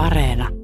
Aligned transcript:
Areena. 0.00 0.59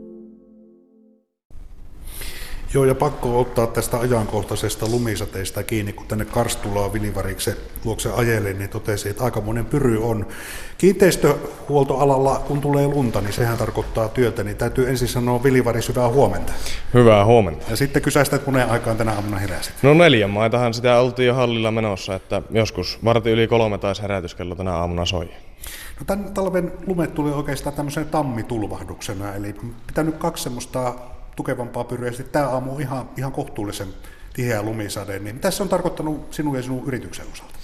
Joo, 2.77 2.85
ja 2.85 2.95
pakko 2.95 3.41
ottaa 3.41 3.67
tästä 3.67 3.99
ajankohtaisesta 3.99 4.87
lumisateesta 4.87 5.62
kiinni, 5.62 5.93
kun 5.93 6.07
tänne 6.07 6.25
Karstulaan 6.25 6.93
Vilivariksen 6.93 7.57
luokse 7.85 8.11
ajelin, 8.12 8.59
niin 8.59 8.71
totesi, 8.71 9.09
että 9.09 9.25
aikamoinen 9.25 9.67
pyry 9.67 10.05
on. 10.05 10.27
Kiinteistöhuoltoalalla, 10.79 12.43
kun 12.49 12.61
tulee 12.61 12.87
lunta, 12.87 13.21
niin 13.21 13.33
sehän 13.33 13.59
tarkoittaa 13.59 14.09
työtä, 14.09 14.45
niin 14.45 14.57
täytyy 14.57 14.89
ensin 14.89 15.09
sanoa 15.09 15.43
Vilivaris 15.43 15.89
hyvää 15.89 16.09
huomenta. 16.09 16.53
Hyvää 16.95 17.25
huomenta. 17.25 17.67
Ja 17.71 17.77
sitten 17.77 18.03
kysäistä, 18.03 18.36
että 18.36 18.50
monen 18.50 18.71
aikaan 18.71 18.96
tänä 18.96 19.13
aamuna 19.13 19.39
heräsit. 19.39 19.75
No 19.82 19.95
neljän 19.95 20.31
maitahan 20.31 20.75
sitä 20.75 21.00
oltiin 21.00 21.27
jo 21.27 21.35
hallilla 21.35 21.71
menossa, 21.71 22.14
että 22.14 22.43
joskus 22.50 22.99
varti 23.04 23.31
yli 23.31 23.46
kolme 23.46 23.79
taisi 23.79 24.03
herätyskello 24.03 24.54
tänä 24.54 24.72
aamuna 24.72 25.07
soi. 25.07 25.29
No 26.00 26.04
tämän 26.07 26.35
talven 26.35 26.72
lumet 26.86 27.14
tuli 27.14 27.31
oikeastaan 27.31 27.77
tämmöisen 27.77 28.07
tammitulvahduksena, 28.07 29.35
eli 29.35 29.54
pitänyt 29.86 30.17
kaksi 30.17 30.43
semmoista 30.43 30.95
tukevampaa 31.36 31.85
pyryä. 31.85 32.10
Sitten 32.10 32.32
tämä 32.32 32.48
aamu 32.48 32.74
on 32.74 32.80
ihan, 32.80 33.10
ihan 33.16 33.32
kohtuullisen 33.32 33.88
tiheä 34.32 34.62
lumisade. 34.62 35.18
Niin 35.18 35.34
mitä 35.34 35.50
se 35.50 35.62
on 35.62 35.68
tarkoittanut 35.68 36.34
sinun 36.34 36.56
ja 36.56 36.62
sinun 36.62 36.88
yrityksen 36.88 37.26
osalta? 37.32 37.54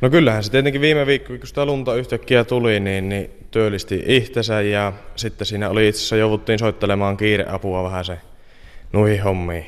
No 0.00 0.10
kyllähän 0.10 0.44
se 0.44 0.50
tietenkin 0.50 0.80
viime 0.80 1.06
viikko, 1.06 1.32
kun 1.38 1.46
sitä 1.46 1.64
lunta 1.64 1.94
yhtäkkiä 1.94 2.44
tuli, 2.44 2.80
niin, 2.80 3.08
niin 3.08 3.30
työllisti 3.50 4.02
itsensä 4.06 4.60
ja 4.60 4.92
sitten 5.16 5.46
siinä 5.46 5.70
oli 5.70 5.88
itse 5.88 5.98
asiassa 5.98 6.16
jouduttiin 6.16 6.58
soittelemaan 6.58 7.16
kiireapua 7.16 7.84
vähän 7.84 8.04
se 8.04 8.18
nuihin 8.92 9.22
hommiin. 9.22 9.66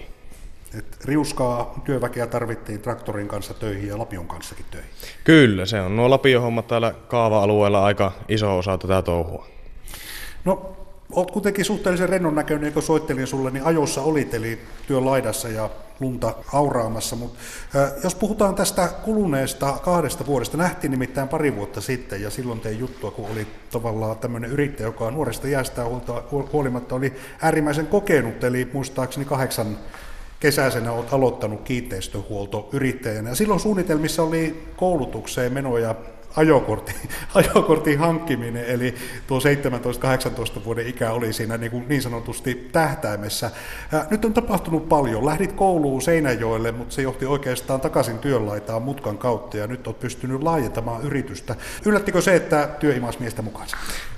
Et 0.79 1.05
riuskaa 1.05 1.83
työväkeä 1.84 2.27
tarvittiin 2.27 2.81
traktorin 2.81 3.29
kanssa 3.29 3.55
töihin 3.55 3.89
ja 3.89 3.98
Lapion 3.98 4.27
kanssakin 4.27 4.65
töihin. 4.70 4.91
Kyllä, 5.25 5.67
se 5.67 5.81
on. 5.81 5.97
Nuo 5.97 6.11
Lapion 6.11 6.43
hommat 6.43 6.67
täällä 6.67 6.95
kaava-alueella 7.09 7.84
aika 7.84 8.12
iso 8.29 8.59
osa 8.59 8.79
tätä 8.79 9.03
touhua. 9.03 9.47
No, 10.45 10.77
olet 11.12 11.30
kuitenkin 11.30 11.65
suhteellisen 11.65 12.09
rennon 12.09 12.35
näköinen, 12.35 12.73
kun 12.73 12.83
soittelin 12.83 13.27
sulle, 13.27 13.51
niin 13.51 13.65
ajossa 13.65 14.03
olit, 14.03 14.34
eli 14.34 14.59
työn 14.87 15.06
laidassa 15.06 15.48
ja 15.48 15.70
lunta 16.01 16.34
auraamassa. 16.53 17.17
Mutta 17.17 17.39
jos 18.05 18.14
puhutaan 18.14 18.55
tästä 18.55 18.89
kuluneesta 19.05 19.79
kahdesta 19.83 20.27
vuodesta, 20.27 20.56
nähtiin 20.56 20.91
nimittäin 20.91 21.29
pari 21.29 21.56
vuotta 21.56 21.81
sitten, 21.81 22.23
ja 22.23 22.31
silloin 22.31 22.61
tein 22.61 22.79
juttua, 22.79 23.11
kun 23.11 23.31
oli 23.31 23.47
tavallaan 23.70 24.19
tämmöinen 24.19 24.51
yrittäjä, 24.51 24.86
joka 24.86 25.11
nuoresta 25.11 25.48
jäästä 25.48 25.84
huolimatta 26.53 26.95
oli 26.95 27.12
äärimmäisen 27.42 27.86
kokenut, 27.86 28.45
eli 28.45 28.70
muistaakseni 28.73 29.27
kahdeksan 29.27 29.79
kesäisenä 30.41 30.92
olet 30.92 31.12
aloittanut 31.12 31.61
kiinteistöhuoltoyrittäjänä. 31.62 33.31
Ja 33.31 33.36
silloin 33.36 33.61
suunnitelmissa 33.61 34.23
oli 34.23 34.69
koulutukseen 34.77 35.53
menoja 35.53 35.95
ajokortin, 36.37 36.95
ajokortin 37.34 37.98
hankkiminen, 37.98 38.65
eli 38.65 38.95
tuo 39.27 39.39
17-18 40.59 40.65
vuoden 40.65 40.87
ikä 40.87 41.12
oli 41.12 41.33
siinä 41.33 41.57
niin, 41.57 41.70
kuin 41.70 41.89
niin 41.89 42.03
sanotusti 42.03 42.69
tähtäimessä. 42.73 43.51
Nyt 44.11 44.25
on 44.25 44.35
tapahtunut 44.35 44.89
paljon. 44.89 45.27
Lähdit 45.27 45.53
kouluun 45.53 46.03
Seinäjoelle, 46.03 46.73
mutta 46.73 46.95
se 46.95 47.03
johti 47.03 47.27
oikeastaan 47.27 47.81
takaisin 47.81 48.19
työnlaitaan 48.19 48.83
mutkan 48.83 49.19
kautta, 49.19 49.57
ja 49.57 49.67
nyt 49.67 49.87
olet 49.87 50.01
pystynyt 50.01 50.43
laajentamaan 50.43 51.03
yritystä. 51.03 51.55
Yllättikö 51.87 52.20
se, 52.20 52.37
että 52.37 52.69
työ 52.81 52.95
miestä 53.20 53.42
mukaan? 53.42 53.69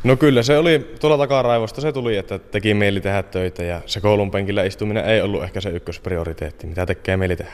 No 0.04 0.16
kyllä, 0.16 0.42
se 0.42 0.58
oli 0.58 0.94
tuolla 1.00 1.18
takaraivosta 1.18 1.80
se 1.80 1.92
tuli, 1.92 2.16
että 2.16 2.38
teki 2.38 2.74
mieli 2.74 3.00
tehdä 3.00 3.22
töitä, 3.22 3.62
ja 3.62 3.80
se 3.86 4.00
koulun 4.00 4.30
penkillä 4.30 4.64
istuminen 4.64 5.04
ei 5.04 5.20
ollut 5.20 5.42
ehkä 5.42 5.60
se 5.60 5.70
ykkösprioriteetti, 5.70 6.66
mitä 6.66 6.86
tekee 6.86 7.16
mieli 7.16 7.36
tehdä. 7.36 7.52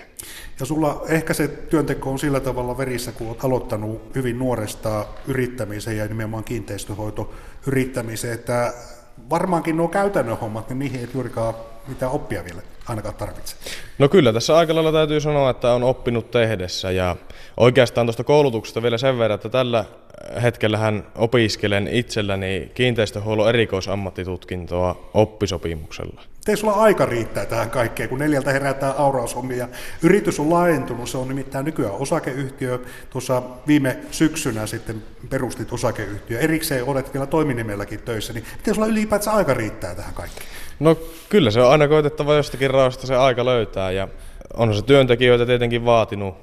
Ja 0.60 0.66
sulla 0.66 1.02
ehkä 1.08 1.34
se 1.34 1.48
työnteko 1.48 2.10
on 2.10 2.18
sillä 2.18 2.40
tavalla 2.40 2.78
verissä, 2.78 3.12
kun 3.12 3.28
olet 3.28 3.44
aloittanut 3.44 4.14
hyvin 4.14 4.36
nuoresta 4.46 5.06
yrittämiseen 5.26 5.96
ja 5.96 6.06
nimenomaan 6.06 6.44
kiinteistöhoito 6.44 7.34
yrittämiseen, 7.66 8.34
että 8.34 8.72
varmaankin 9.30 9.76
nuo 9.76 9.88
käytännön 9.88 10.38
hommat, 10.38 10.68
niin 10.68 10.78
niihin 10.78 11.00
ei 11.00 11.08
juurikaan 11.14 11.54
mitään 11.88 12.12
oppia 12.12 12.44
vielä 12.44 12.62
ainakaan 12.88 13.14
tarvitse. 13.14 13.56
No 13.98 14.08
kyllä, 14.08 14.32
tässä 14.32 14.56
aika 14.56 14.74
lailla 14.74 14.92
täytyy 14.92 15.20
sanoa, 15.20 15.50
että 15.50 15.72
on 15.72 15.82
oppinut 15.82 16.30
tehdessä 16.30 16.90
ja 16.90 17.16
oikeastaan 17.56 18.06
tuosta 18.06 18.24
koulutuksesta 18.24 18.82
vielä 18.82 18.98
sen 18.98 19.18
verran, 19.18 19.34
että 19.34 19.48
tällä 19.48 19.84
hetkellähän 20.42 21.06
opiskelen 21.14 21.88
itselläni 21.88 22.70
kiinteistöhuollon 22.74 23.48
erikoisammattitutkintoa 23.48 25.10
oppisopimuksella. 25.14 26.22
Ei 26.48 26.56
sulla 26.56 26.72
aika 26.72 27.06
riittää 27.06 27.46
tähän 27.46 27.70
kaikkeen, 27.70 28.08
kun 28.08 28.18
neljältä 28.18 28.52
herätään 28.52 28.94
auraushommia. 28.96 29.68
Yritys 30.02 30.40
on 30.40 30.50
laajentunut, 30.50 31.08
se 31.08 31.18
on 31.18 31.28
nimittäin 31.28 31.64
nykyään 31.64 31.94
osakeyhtiö. 31.94 32.78
Tuossa 33.10 33.42
viime 33.66 33.96
syksynä 34.10 34.66
sitten 34.66 35.02
perustit 35.30 35.72
osakeyhtiö. 35.72 36.40
Erikseen 36.40 36.84
olet 36.84 37.14
vielä 37.14 37.26
toiminimelläkin 37.26 38.00
töissä, 38.00 38.32
niin 38.32 38.44
miten 38.56 38.74
sulla 38.74 38.88
ylipäätään 38.88 39.36
aika 39.36 39.54
riittää 39.54 39.94
tähän 39.94 40.14
kaikkeen? 40.14 40.46
No 40.80 40.96
kyllä 41.28 41.50
se 41.50 41.60
on 41.60 41.72
aina 41.76 41.88
koitettava 41.88 42.34
jostakin 42.34 42.70
raosta 42.70 43.06
se 43.06 43.16
aika 43.16 43.44
löytää 43.44 43.90
ja 43.90 44.08
on 44.54 44.74
se 44.74 44.82
työntekijöitä 44.82 45.46
tietenkin 45.46 45.84
vaatinut. 45.84 46.34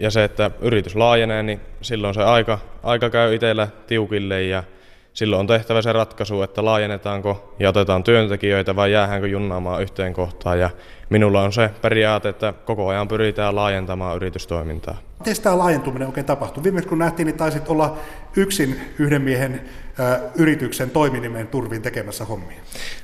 Ja 0.00 0.10
se, 0.10 0.24
että 0.24 0.50
yritys 0.60 0.96
laajenee, 0.96 1.42
niin 1.42 1.60
silloin 1.82 2.14
se 2.14 2.22
aika, 2.22 2.58
aika 2.82 3.10
käy 3.10 3.34
itsellä 3.34 3.68
tiukille 3.86 4.42
ja 4.42 4.62
silloin 5.12 5.40
on 5.40 5.46
tehtävä 5.46 5.82
se 5.82 5.92
ratkaisu, 5.92 6.42
että 6.42 6.64
laajennetaanko 6.64 7.54
ja 7.58 7.68
otetaan 7.68 8.04
työntekijöitä 8.04 8.76
vai 8.76 8.92
jäähänkö 8.92 9.28
junnaamaan 9.28 9.82
yhteen 9.82 10.12
kohtaan. 10.12 10.60
Ja 10.60 10.70
minulla 11.10 11.42
on 11.42 11.52
se 11.52 11.70
periaate, 11.82 12.28
että 12.28 12.54
koko 12.64 12.88
ajan 12.88 13.08
pyritään 13.08 13.56
laajentamaan 13.56 14.16
yritystoimintaa. 14.16 14.98
Miten 15.18 15.42
tämä 15.42 15.58
laajentuminen 15.58 16.08
oikein 16.08 16.26
tapahtui? 16.26 16.62
Viimeksi 16.62 16.88
kun 16.88 16.98
nähtiin, 16.98 17.26
niin 17.26 17.36
taisit 17.36 17.68
olla 17.68 17.98
yksin 18.36 18.80
yhden 18.98 19.22
miehen 19.22 19.60
ö, 20.00 20.20
yrityksen 20.36 20.90
toiminimen 20.90 21.48
turvin 21.48 21.82
tekemässä 21.82 22.24
hommia. 22.24 22.60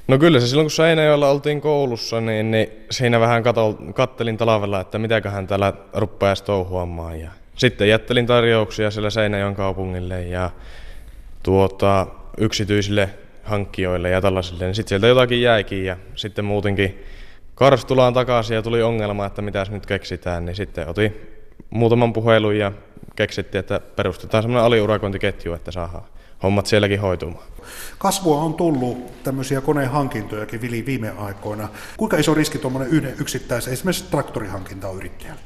No 0.09 0.19
kyllä 0.19 0.41
se 0.41 0.47
silloin, 0.47 0.65
kun 0.65 0.71
Seinäjoella 0.71 1.31
oltiin 1.31 1.61
koulussa, 1.61 2.21
niin, 2.21 2.51
niin 2.51 2.69
siinä 2.91 3.21
vähän 3.21 3.43
katol, 3.43 3.73
kattelin 3.73 4.37
talvella, 4.37 4.81
että 4.81 4.99
mitäköhän 4.99 5.47
täällä 5.47 5.73
rupeaisi 5.95 6.45
touhuamaan. 6.45 7.21
Ja 7.21 7.31
sitten 7.57 7.89
jättelin 7.89 8.27
tarjouksia 8.27 8.91
siellä 8.91 9.11
Seinäjoen 9.11 9.55
kaupungille 9.55 10.23
ja 10.23 10.51
tuota, 11.49 12.07
yksityisille 12.39 13.11
hankkijoille 13.43 14.11
ja 14.11 14.21
tällaisille, 14.21 14.65
niin 14.65 14.75
sitten 14.75 14.89
sieltä 14.89 15.07
jotakin 15.07 15.43
jäikin 15.43 15.85
ja 15.85 15.97
sitten 16.15 16.45
muutenkin 16.45 17.05
Karstulaan 17.55 18.15
takaisin 18.15 18.55
ja 18.55 18.63
tuli 18.63 18.83
ongelma, 18.83 19.27
että 19.27 19.43
mitäs 19.43 19.71
nyt 19.71 19.87
keksitään, 19.87 20.45
niin 20.45 20.57
sitten 20.57 20.89
otin 20.89 21.21
muutaman 21.71 22.13
puhelun 22.13 22.59
ja 22.59 22.73
keksittiin, 23.17 23.61
että 23.61 23.81
perustetaan 23.81 24.43
semmoinen 24.43 24.65
aliurakointiketju, 24.65 25.53
että 25.53 25.71
saadaan 25.71 26.05
hommat 26.43 26.67
sielläkin 26.67 27.01
hoitumaan. 27.01 27.45
Kasvua 27.99 28.43
on 28.43 28.55
tullut 28.55 29.23
tämmöisiä 29.23 29.61
koneen 29.61 29.91
hankintojakin 29.91 30.61
vili 30.61 30.87
viime 30.87 31.11
aikoina. 31.19 31.69
Kuinka 31.97 32.17
iso 32.17 32.35
riski 32.35 32.59
tuommoinen 32.59 32.93
yhden 32.93 33.15
yksittäisen, 33.21 33.73
esimerkiksi 33.73 34.05
traktorihankinta 34.11 34.89
on 34.89 34.97
yrittäjällä? 34.97 35.41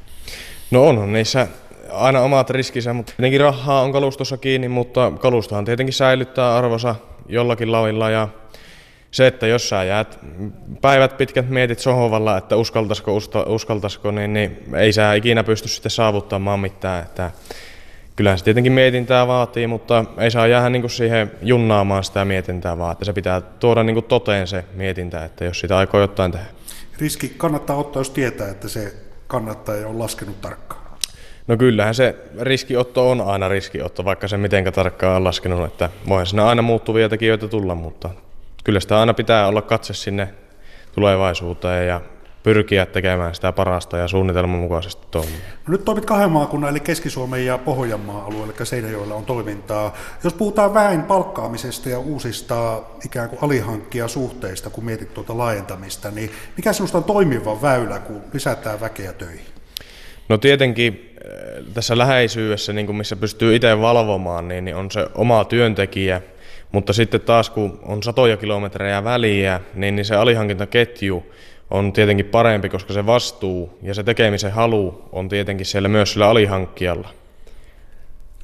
No 0.70 0.88
on 0.88 1.12
niissä 1.12 1.48
aina 1.94 2.20
omat 2.20 2.50
riskinsä, 2.50 2.92
mutta 2.92 3.12
tietenkin 3.16 3.40
rahaa 3.40 3.82
on 3.82 3.92
kalustossa 3.92 4.36
kiinni, 4.36 4.68
mutta 4.68 5.12
kalustohan 5.18 5.64
tietenkin 5.64 5.94
säilyttää 5.94 6.56
arvosa 6.56 6.94
jollakin 7.28 7.72
lavilla 7.72 8.10
ja 8.10 8.28
se, 9.10 9.26
että 9.26 9.46
jos 9.46 9.68
sä 9.68 9.84
jäät 9.84 10.18
päivät 10.80 11.16
pitkät 11.16 11.50
mietit 11.50 11.78
sohovalla, 11.78 12.36
että 12.38 12.56
uskaltaisiko, 12.56 13.18
uskaltaisiko, 13.46 14.10
niin, 14.10 14.32
niin 14.32 14.64
ei 14.76 14.92
sä 14.92 15.14
ikinä 15.14 15.44
pysty 15.44 15.68
sitten 15.68 15.90
saavuttamaan 15.90 16.60
mitään. 16.60 17.02
Että 17.02 17.30
kyllähän 18.16 18.38
se 18.38 18.44
tietenkin 18.44 18.72
mietintää 18.72 19.26
vaatii, 19.26 19.66
mutta 19.66 20.04
ei 20.18 20.30
saa 20.30 20.46
jäädä 20.46 20.70
niin 20.70 20.82
kuin 20.82 20.90
siihen 20.90 21.32
junnaamaan 21.42 22.04
sitä 22.04 22.24
mietintää, 22.24 22.78
vaan 22.78 22.92
että 22.92 23.04
se 23.04 23.12
pitää 23.12 23.40
tuoda 23.40 23.82
niin 23.82 23.94
kuin 23.94 24.04
toteen 24.04 24.46
se 24.46 24.64
mietintä, 24.74 25.24
että 25.24 25.44
jos 25.44 25.60
sitä 25.60 25.78
aikoo 25.78 26.00
jotain 26.00 26.32
tehdä. 26.32 26.46
Riski 26.98 27.28
kannattaa 27.36 27.76
ottaa, 27.76 28.00
jos 28.00 28.10
tietää, 28.10 28.48
että 28.48 28.68
se 28.68 28.94
kannattaa 29.26 29.74
ja 29.74 29.88
on 29.88 29.98
laskenut 29.98 30.40
tarkkaan. 30.40 30.81
No 31.46 31.56
kyllähän 31.56 31.94
se 31.94 32.16
riskiotto 32.40 33.10
on 33.10 33.20
aina 33.20 33.48
riskiotto, 33.48 34.04
vaikka 34.04 34.28
se 34.28 34.36
mitenkä 34.36 34.72
tarkkaan 34.72 35.16
on 35.16 35.24
laskenut, 35.24 35.64
että 35.64 35.90
voihan 36.08 36.26
siinä 36.26 36.46
aina 36.46 36.62
muuttuvia 36.62 37.08
tekijöitä 37.08 37.48
tulla, 37.48 37.74
mutta 37.74 38.10
kyllä 38.64 38.80
sitä 38.80 39.00
aina 39.00 39.14
pitää 39.14 39.48
olla 39.48 39.62
katse 39.62 39.94
sinne 39.94 40.28
tulevaisuuteen 40.94 41.88
ja 41.88 42.00
pyrkiä 42.42 42.86
tekemään 42.86 43.34
sitä 43.34 43.52
parasta 43.52 43.96
ja 43.96 44.08
suunnitelman 44.08 44.58
mukaisesti 44.58 45.06
toimia. 45.10 45.36
No 45.66 45.72
nyt 45.72 45.84
toimit 45.84 46.04
kahden 46.04 46.30
maakunnan, 46.30 46.70
eli 46.70 46.80
Keski-Suomen 46.80 47.46
ja 47.46 47.58
Pohjanmaan 47.58 48.26
alueella, 48.26 48.52
eli 48.58 48.66
Seinäjoella 48.66 49.14
on 49.14 49.24
toimintaa. 49.24 49.94
Jos 50.24 50.34
puhutaan 50.34 50.74
väen 50.74 51.02
palkkaamisesta 51.02 51.88
ja 51.88 51.98
uusista 51.98 52.82
ikään 53.04 53.28
kuin 53.28 53.38
alihankkia 53.42 54.08
suhteista, 54.08 54.70
kun 54.70 54.84
mietit 54.84 55.14
tuota 55.14 55.38
laajentamista, 55.38 56.10
niin 56.10 56.30
mikä 56.56 56.72
sinusta 56.72 56.98
on 56.98 57.04
toimiva 57.04 57.62
väylä, 57.62 57.98
kun 57.98 58.20
lisätään 58.32 58.80
väkeä 58.80 59.12
töihin? 59.12 59.46
No 60.28 60.38
tietenkin 60.38 61.11
tässä 61.74 61.98
läheisyydessä, 61.98 62.72
niin 62.72 62.86
kuin 62.86 62.96
missä 62.96 63.16
pystyy 63.16 63.56
itse 63.56 63.80
valvomaan, 63.80 64.48
niin, 64.48 64.64
niin 64.64 64.76
on 64.76 64.90
se 64.90 65.06
oma 65.14 65.44
työntekijä, 65.44 66.20
mutta 66.72 66.92
sitten 66.92 67.20
taas 67.20 67.50
kun 67.50 67.80
on 67.82 68.02
satoja 68.02 68.36
kilometrejä 68.36 69.04
väliä, 69.04 69.60
niin, 69.74 69.96
niin 69.96 70.04
se 70.04 70.16
alihankintaketju 70.16 71.26
on 71.70 71.92
tietenkin 71.92 72.26
parempi, 72.26 72.68
koska 72.68 72.92
se 72.92 73.06
vastuu 73.06 73.78
ja 73.82 73.94
se 73.94 74.02
tekemisen 74.02 74.52
halu 74.52 75.08
on 75.12 75.28
tietenkin 75.28 75.66
siellä 75.66 75.88
myös 75.88 76.12
sillä 76.12 76.28
alihankkijalla. 76.28 77.08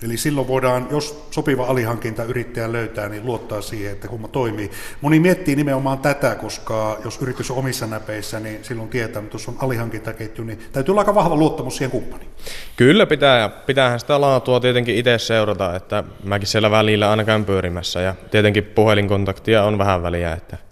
Eli 0.03 0.17
silloin 0.17 0.49
voidaan, 0.49 0.87
jos 0.91 1.27
sopiva 1.31 1.67
alihankinta 1.67 2.25
yrittäjä 2.25 2.73
löytää, 2.73 3.09
niin 3.09 3.27
luottaa 3.27 3.61
siihen, 3.61 3.93
että 3.93 4.09
homma 4.09 4.29
toimii. 4.29 4.71
Moni 5.01 5.21
miettii 5.21 5.57
nimenomaan 5.57 5.99
tätä, 5.99 6.35
koska 6.35 6.99
jos 7.05 7.23
yritys 7.23 7.51
on 7.51 7.57
omissa 7.57 7.87
näpeissä, 7.87 8.41
niin 8.41 8.65
silloin 8.65 8.89
tietää, 8.89 9.23
että 9.23 9.35
jos 9.35 9.49
on 9.49 9.57
alihankintaketju, 9.59 10.45
niin 10.45 10.59
täytyy 10.73 10.93
olla 10.93 11.01
aika 11.01 11.15
vahva 11.15 11.37
luottamus 11.37 11.77
siihen 11.77 11.91
kumppaniin. 11.91 12.31
Kyllä 12.77 13.07
pitää, 13.07 13.39
ja 13.39 13.49
pitäähän 13.49 14.01
sitä 14.01 14.21
laatua 14.21 14.61
tietenkin 14.61 14.97
itse 14.97 15.19
seurata, 15.19 15.77
että 15.77 16.05
mäkin 16.25 16.49
siellä 16.49 16.71
välillä 16.71 17.11
aina 17.11 17.25
käyn 17.25 17.45
pyörimässä, 17.45 18.01
ja 18.01 18.15
tietenkin 18.31 18.65
puhelinkontaktia 18.65 19.65
on 19.65 19.79
vähän 19.79 20.03
väliä, 20.03 20.33
että 20.33 20.68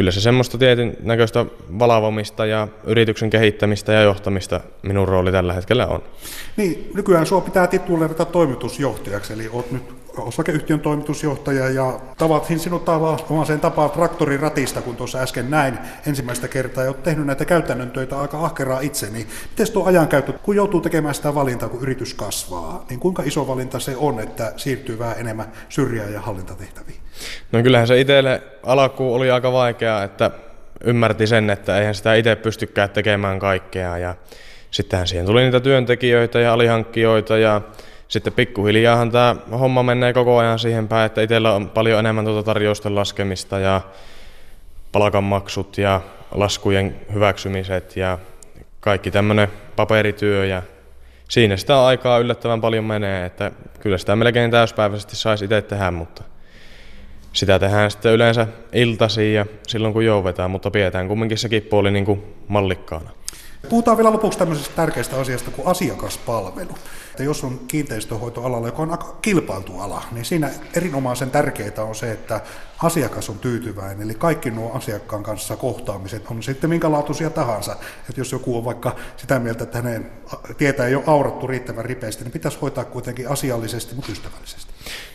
kyllä 0.00 0.10
se 0.10 0.20
semmoista 0.20 0.58
tietyn 0.58 0.96
näköistä 1.02 1.46
valavomista 1.78 2.46
ja 2.46 2.68
yrityksen 2.84 3.30
kehittämistä 3.30 3.92
ja 3.92 4.02
johtamista 4.02 4.60
minun 4.82 5.08
rooli 5.08 5.32
tällä 5.32 5.52
hetkellä 5.52 5.86
on. 5.86 6.02
Niin, 6.56 6.90
nykyään 6.94 7.26
sinua 7.26 7.40
pitää 7.40 7.66
tituleerata 7.66 8.24
toimitusjohtajaksi, 8.24 9.32
eli 9.32 9.48
olet 9.52 9.72
nyt 9.72 9.99
osakeyhtiön 10.16 10.80
toimitusjohtaja 10.80 11.70
ja 11.70 12.00
tavathin 12.18 12.58
sinut 12.58 12.88
omaseen 13.30 13.60
tapaan 13.60 13.90
traktorin 13.90 14.40
ratista, 14.40 14.82
kun 14.82 14.96
tuossa 14.96 15.18
äsken 15.18 15.50
näin 15.50 15.78
ensimmäistä 16.06 16.48
kertaa. 16.48 16.84
Ja 16.84 16.90
olet 16.90 17.02
tehnyt 17.02 17.26
näitä 17.26 17.44
käytännön 17.44 17.90
töitä 17.90 18.20
aika 18.20 18.44
ahkeraa 18.44 18.80
itse, 18.80 19.10
niin 19.10 19.26
miten 19.50 19.72
tuo 19.72 19.84
ajankäyttö, 19.84 20.32
kun 20.32 20.56
joutuu 20.56 20.80
tekemään 20.80 21.14
sitä 21.14 21.34
valintaa, 21.34 21.68
kun 21.68 21.82
yritys 21.82 22.14
kasvaa, 22.14 22.84
niin 22.90 23.00
kuinka 23.00 23.22
iso 23.26 23.46
valinta 23.46 23.80
se 23.80 23.96
on, 23.96 24.20
että 24.20 24.52
siirtyy 24.56 24.98
vähän 24.98 25.16
enemmän 25.18 25.52
syrjään 25.68 26.12
ja 26.12 26.20
hallintatehtäviin? 26.20 26.98
No 27.52 27.62
kyllähän 27.62 27.86
se 27.86 28.00
itselle 28.00 28.42
alkuun 28.62 29.16
oli 29.16 29.30
aika 29.30 29.52
vaikeaa, 29.52 30.02
että 30.02 30.30
ymmärti 30.84 31.26
sen, 31.26 31.50
että 31.50 31.78
eihän 31.78 31.94
sitä 31.94 32.14
itse 32.14 32.36
pystykään 32.36 32.90
tekemään 32.90 33.38
kaikkea. 33.38 33.98
Ja 33.98 34.14
sittenhän 34.70 35.06
siihen 35.06 35.26
tuli 35.26 35.42
niitä 35.42 35.60
työntekijöitä 35.60 36.40
ja 36.40 36.52
alihankkijoita 36.52 37.38
ja 37.38 37.60
sitten 38.10 38.32
pikkuhiljaahan 38.32 39.10
tämä 39.10 39.36
homma 39.50 39.82
menee 39.82 40.12
koko 40.12 40.38
ajan 40.38 40.58
siihen 40.58 40.88
päin, 40.88 41.06
että 41.06 41.22
itsellä 41.22 41.52
on 41.52 41.70
paljon 41.70 41.98
enemmän 41.98 42.24
tuota 42.24 42.42
tarjousten 42.42 42.94
laskemista 42.94 43.58
ja 43.58 43.80
palkanmaksut 44.92 45.78
ja 45.78 46.00
laskujen 46.30 46.96
hyväksymiset 47.12 47.96
ja 47.96 48.18
kaikki 48.80 49.10
tämmöinen 49.10 49.48
paperityö 49.76 50.46
ja 50.46 50.62
siinä 51.28 51.56
sitä 51.56 51.84
aikaa 51.84 52.18
yllättävän 52.18 52.60
paljon 52.60 52.84
menee, 52.84 53.26
että 53.26 53.50
kyllä 53.80 53.98
sitä 53.98 54.16
melkein 54.16 54.50
täyspäiväisesti 54.50 55.16
saisi 55.16 55.44
itse 55.44 55.62
tehdä, 55.62 55.90
mutta 55.90 56.22
sitä 57.32 57.58
tehdään 57.58 57.90
sitten 57.90 58.12
yleensä 58.12 58.46
iltasiin 58.72 59.34
ja 59.34 59.46
silloin 59.66 59.94
kun 59.94 60.04
jouvetaan, 60.04 60.50
mutta 60.50 60.70
pidetään 60.70 61.08
kumminkin 61.08 61.38
sekin 61.38 61.62
puoli 61.62 61.90
niin 61.90 62.04
kuin 62.04 62.22
mallikkaana. 62.48 63.10
Puhutaan 63.68 63.96
vielä 63.96 64.12
lopuksi 64.12 64.38
tämmöisestä 64.38 64.76
tärkeästä 64.76 65.20
asiasta 65.20 65.50
kuin 65.50 65.68
asiakaspalvelu. 65.68 66.74
Että 67.10 67.22
jos 67.22 67.44
on 67.44 67.60
kiinteistöhoitoalalla, 67.68 68.68
joka 68.68 68.82
on 68.82 68.90
aika 68.90 69.16
kilpailtu 69.22 69.80
ala, 69.80 70.02
niin 70.12 70.24
siinä 70.24 70.50
erinomaisen 70.74 71.30
tärkeää 71.30 71.84
on 71.88 71.94
se, 71.94 72.12
että 72.12 72.40
asiakas 72.82 73.28
on 73.28 73.38
tyytyväinen. 73.38 74.02
Eli 74.02 74.14
kaikki 74.14 74.50
nuo 74.50 74.72
asiakkaan 74.72 75.22
kanssa 75.22 75.56
kohtaamiset 75.56 76.22
on 76.30 76.42
sitten 76.42 76.70
minkälaatuisia 76.70 77.30
tahansa. 77.30 77.72
Että 78.08 78.20
jos 78.20 78.32
joku 78.32 78.58
on 78.58 78.64
vaikka 78.64 78.96
sitä 79.16 79.38
mieltä, 79.38 79.64
että 79.64 79.78
hänen 79.78 80.10
tietä 80.58 80.86
ei 80.86 80.94
ole 80.94 81.04
aurattu 81.06 81.46
riittävän 81.46 81.84
ripeästi, 81.84 82.24
niin 82.24 82.32
pitäisi 82.32 82.58
hoitaa 82.62 82.84
kuitenkin 82.84 83.28
asiallisesti, 83.28 83.94
mutta 83.94 84.12
ystävällisesti. 84.12 84.72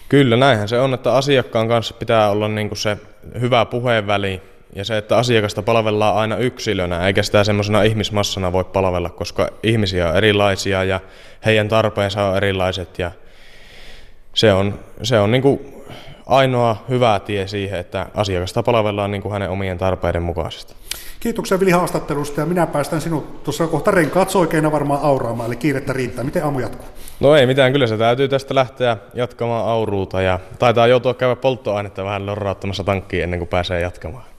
Kyllä, 0.09 0.37
näinhän 0.37 0.67
se 0.67 0.79
on, 0.79 0.93
että 0.93 1.13
asiakkaan 1.13 1.67
kanssa 1.67 1.93
pitää 1.93 2.29
olla 2.29 2.47
niin 2.47 2.69
kuin 2.69 2.77
se 2.77 2.97
hyvä 3.41 3.65
puheenväli 3.65 4.54
ja 4.75 4.85
se, 4.85 4.97
että 4.97 5.17
asiakasta 5.17 5.61
palvellaan 5.61 6.15
aina 6.15 6.37
yksilönä, 6.37 7.07
eikä 7.07 7.23
sitä 7.23 7.43
semmoisena 7.43 7.83
ihmismassana 7.83 8.51
voi 8.51 8.63
palvella, 8.63 9.09
koska 9.09 9.49
ihmisiä 9.63 10.09
on 10.09 10.15
erilaisia 10.15 10.83
ja 10.83 10.99
heidän 11.45 11.67
tarpeensa 11.67 12.23
on 12.23 12.37
erilaiset 12.37 12.99
ja 12.99 13.11
se 14.33 14.53
on, 14.53 14.79
se 15.03 15.19
on 15.19 15.31
niin 15.31 15.41
kuin 15.41 15.75
ainoa 16.25 16.83
hyvä 16.89 17.21
tie 17.25 17.47
siihen, 17.47 17.79
että 17.79 18.05
asiakasta 18.13 18.63
palvellaan 18.63 19.11
niin 19.11 19.21
kuin 19.21 19.31
hänen 19.33 19.49
omien 19.49 19.77
tarpeiden 19.77 20.23
mukaisesti. 20.23 20.73
Kiitoksia 21.19 21.59
Vili 21.59 21.71
haastattelusta 21.71 22.39
ja 22.39 22.45
minä 22.45 22.67
päästän 22.67 23.01
sinut 23.01 23.43
tuossa 23.43 23.67
kohta 23.67 23.91
renkaat 23.91 24.29
soikeina 24.29 24.71
varmaan 24.71 24.99
auraamaan, 25.03 25.47
eli 25.47 25.55
kiirettä 25.55 25.93
riittää. 25.93 26.23
Miten 26.23 26.43
aamu 26.43 26.59
jatkuu? 26.59 26.87
No 27.19 27.35
ei 27.35 27.45
mitään, 27.45 27.71
kyllä 27.71 27.87
se 27.87 27.97
täytyy 27.97 28.27
tästä 28.27 28.55
lähteä 28.55 28.97
jatkamaan 29.13 29.69
auruuta 29.69 30.21
ja 30.21 30.39
taitaa 30.59 30.87
joutua 30.87 31.13
käydä 31.13 31.35
polttoainetta 31.35 32.03
vähän 32.03 32.25
lorrauttamassa 32.25 32.83
tankkiin 32.83 33.23
ennen 33.23 33.39
kuin 33.39 33.49
pääsee 33.49 33.81
jatkamaan. 33.81 34.34